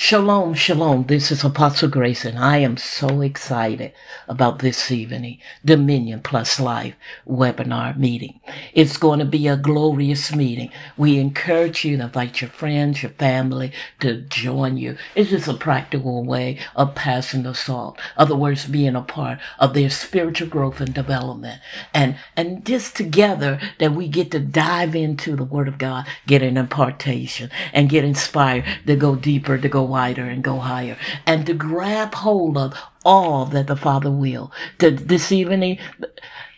[0.00, 1.06] Shalom, shalom.
[1.08, 3.92] This is Apostle Grace, and I am so excited
[4.28, 6.94] about this evening Dominion Plus Life
[7.26, 8.38] webinar meeting.
[8.72, 10.70] It's going to be a glorious meeting.
[10.96, 14.96] We encourage you to invite your friends, your family to join you.
[15.16, 17.98] It's just a practical way of passing the salt.
[18.16, 21.60] Other words, being a part of their spiritual growth and development.
[21.92, 26.40] And, and just together that we get to dive into the Word of God, get
[26.40, 31.46] an impartation, and get inspired to go deeper, to go wider and go higher and
[31.46, 34.52] to grab hold of all that the Father will.
[34.78, 35.78] To this evening,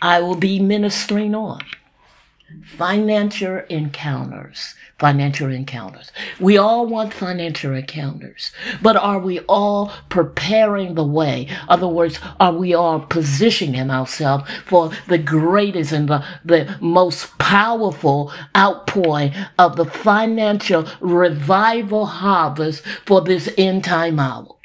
[0.00, 1.60] I will be ministering on
[2.64, 4.74] financial encounters.
[4.98, 6.10] Financial encounters.
[6.40, 11.48] We all want financial encounters, but are we all preparing the way?
[11.48, 17.36] In other words, are we all positioning ourselves for the greatest and the, the most
[17.38, 24.55] powerful outpouring of the financial revival harvest for this end time hour?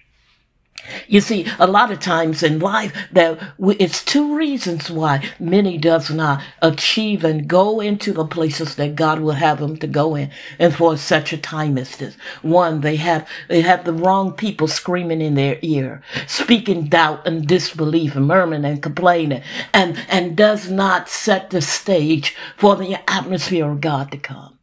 [1.08, 6.10] You see, a lot of times in life, that it's two reasons why many does
[6.10, 10.32] not achieve and go into the places that God will have them to go in,
[10.60, 12.16] and for such a time as this.
[12.42, 17.48] One, they have they have the wrong people screaming in their ear, speaking doubt and
[17.48, 19.44] disbelief, and murmuring and complaining,
[19.74, 24.58] and and does not set the stage for the atmosphere of God to come.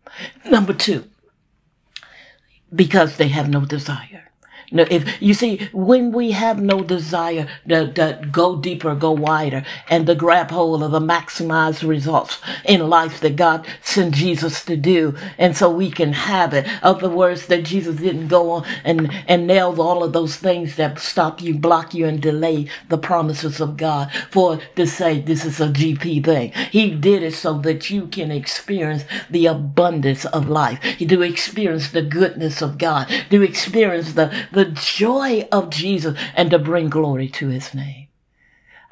[0.51, 1.05] Number two,
[2.75, 4.28] because they have no desire.
[4.71, 9.65] No, if you see, when we have no desire to, to go deeper, go wider,
[9.89, 14.77] and to grab hold of the maximized results in life that God sent Jesus to
[14.77, 16.67] do, and so we can have it.
[16.83, 20.99] Other words, that Jesus didn't go on and, and nail all of those things that
[20.99, 25.61] stop you, block you, and delay the promises of God for to say this is
[25.61, 26.53] a GP thing.
[26.71, 32.03] He did it so that you can experience the abundance of life, to experience the
[32.03, 37.49] goodness of God, to experience the, the joy of Jesus and to bring glory to
[37.49, 38.08] his name.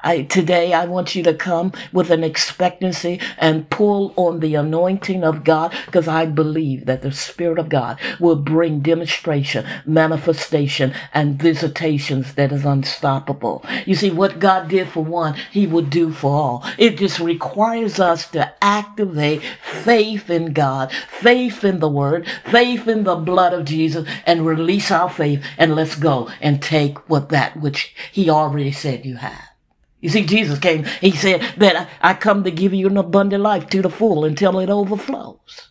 [0.07, 5.25] I, today I want you to come with an expectancy and pull on the anointing
[5.25, 11.37] of God because I believe that the Spirit of God will bring demonstration, manifestation, and
[11.37, 13.65] visitations that is unstoppable.
[13.85, 16.65] You see, what God did for one, He will do for all.
[16.77, 23.03] It just requires us to activate faith in God, faith in the Word, faith in
[23.03, 27.57] the blood of Jesus, and release our faith and let's go and take what that
[27.59, 29.56] which He already said you have.
[29.99, 33.67] You see, Jesus came, he said that I come to give you an abundant life
[33.69, 35.69] to the full until it overflows.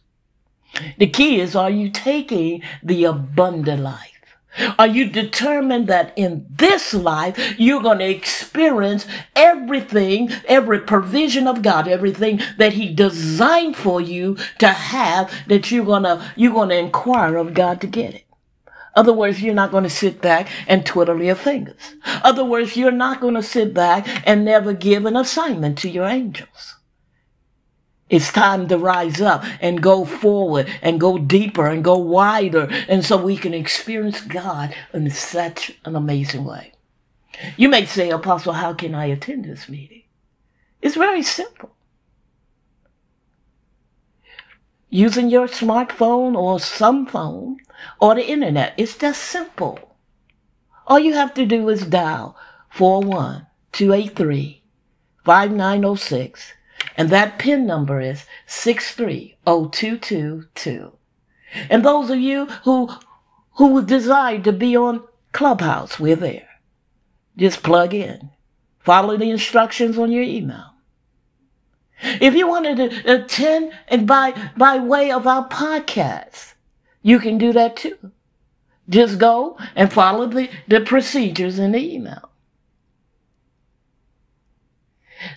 [0.99, 4.13] The key is, are you taking the abundant life?
[4.79, 9.07] Are you determined that in this life you're going to experience
[9.37, 15.85] everything, every provision of God, everything that He designed for you to have that you're
[15.85, 18.26] going to, you're going to inquire of God to get it?
[18.97, 21.95] Other words, you're not going to sit back and twiddle your fingers.
[22.25, 26.07] Other words, you're not going to sit back and never give an assignment to your
[26.07, 26.77] angels.
[28.09, 32.69] It's time to rise up and go forward and go deeper and go wider.
[32.89, 36.73] And so we can experience God in such an amazing way.
[37.57, 40.05] You may say, Apostle, how can I attend this meeting?
[40.81, 41.77] It's very simple.
[44.89, 47.59] Using your smartphone or some phone,
[48.01, 48.75] or the internet.
[48.77, 49.97] It's just simple.
[50.87, 52.37] All you have to do is dial
[52.71, 54.63] 41 283
[55.25, 56.53] 5906
[56.97, 60.93] and that PIN number is 63022.
[61.71, 62.91] And those of you who
[63.55, 65.03] who desire to be on
[65.33, 66.49] Clubhouse, we're there.
[67.37, 68.31] Just plug in.
[68.81, 70.75] Follow the instructions on your email.
[72.03, 76.55] If you wanted to attend and by by way of our podcast,
[77.07, 77.97] you can do that too.
[78.89, 82.31] Just go and follow the, the procedures in the email.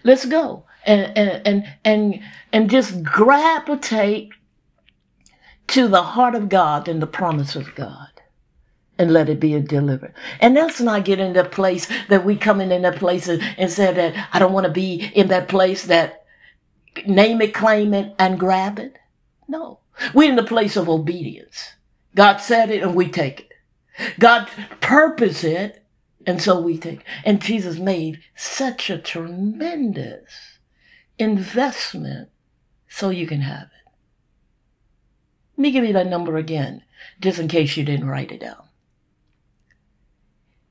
[0.03, 2.21] Let's go and, and, and, and,
[2.51, 4.31] and just gravitate
[5.67, 8.09] to the heart of God and the promise of God
[8.97, 10.15] and let it be a delivered.
[10.39, 13.43] And let's not get in the place that we come in in that place and,
[13.59, 16.25] and say that I don't want to be in that place that
[17.05, 18.97] name it, claim it, and grab it.
[19.47, 19.78] No.
[20.13, 21.73] We're in the place of obedience.
[22.15, 23.53] God said it and we take it.
[24.19, 24.49] God
[24.81, 25.83] purposed it
[26.25, 27.05] and so we take it.
[27.23, 30.59] And Jesus made such a tremendous
[31.17, 32.29] investment
[32.87, 33.91] so you can have it.
[35.57, 36.83] Let me give you that number again,
[37.19, 38.63] just in case you didn't write it down.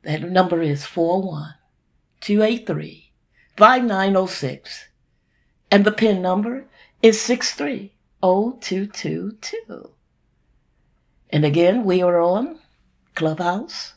[0.02, 1.54] That number is 41
[2.20, 3.12] 283
[3.56, 4.88] 5906.
[5.70, 6.64] And the PIN number
[7.02, 7.92] is 63
[8.22, 9.90] 0222.
[11.30, 12.58] And again, we are on
[13.14, 13.94] Clubhouse.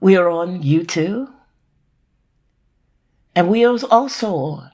[0.00, 1.32] We are on YouTube.
[3.34, 4.70] And we are also on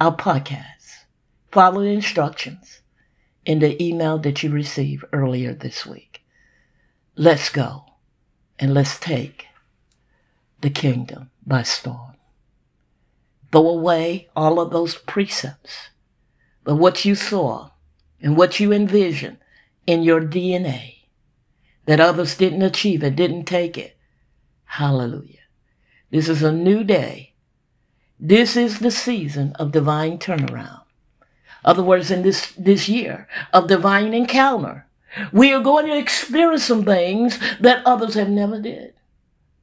[0.00, 1.04] our podcast.
[1.52, 2.82] Follow the instructions
[3.44, 6.22] in the email that you received earlier this week.
[7.16, 7.84] Let's go
[8.58, 9.46] and let's take
[10.60, 12.17] the kingdom by storm.
[13.50, 15.88] Throw away all of those precepts.
[16.64, 17.70] But what you saw
[18.20, 19.38] and what you envisioned
[19.86, 20.96] in your DNA
[21.86, 23.96] that others didn't achieve it, didn't take it.
[24.64, 25.38] Hallelujah.
[26.10, 27.32] This is a new day.
[28.20, 30.82] This is the season of divine turnaround.
[31.64, 34.86] Other words, in this, this year of divine encounter,
[35.32, 38.92] we are going to experience some things that others have never did.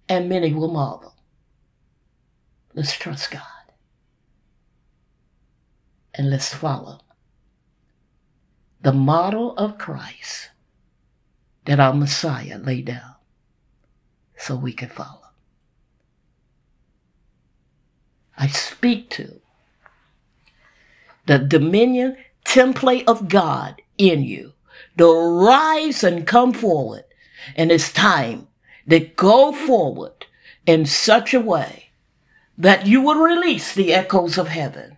[0.09, 1.13] And many will marvel.
[2.73, 3.54] Let's trust God
[6.15, 6.99] and let's follow
[8.81, 10.49] the model of Christ
[11.65, 13.15] that our Messiah laid down
[14.37, 15.21] so we can follow.
[18.37, 19.41] I speak to
[21.25, 24.53] the dominion template of God in you
[24.97, 25.05] to
[25.45, 27.03] rise and come forward.
[27.55, 28.47] And it's time
[28.89, 30.25] to go forward
[30.65, 31.89] in such a way
[32.57, 34.97] that you will release the echoes of heaven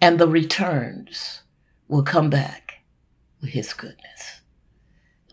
[0.00, 1.42] and the returns
[1.88, 2.82] will come back
[3.40, 4.40] with his goodness.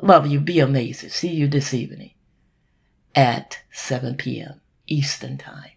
[0.02, 0.40] Love you.
[0.40, 1.10] Be amazing.
[1.10, 2.12] See you this evening
[3.16, 4.62] at 7 p.m.
[4.88, 5.72] Eastern Time.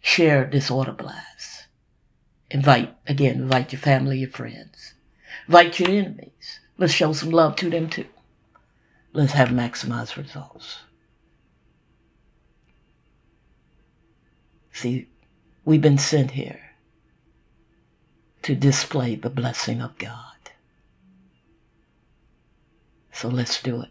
[0.00, 1.66] Share this order blast.
[2.50, 4.94] Invite, again, invite your family, your friends.
[5.46, 6.60] Invite your enemies.
[6.78, 8.06] Let's show some love to them too.
[9.12, 10.78] Let's have maximized results.
[14.72, 15.08] See,
[15.64, 16.69] we've been sent here
[18.50, 20.50] to display the blessing of God.
[23.12, 23.90] So let's do it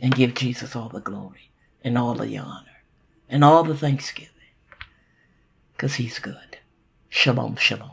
[0.00, 1.50] and give Jesus all the glory.
[1.84, 2.78] and all the honor
[3.28, 4.30] and all the thanksgiving
[5.72, 6.56] because he's good.
[7.10, 7.90] Shalom, shalom.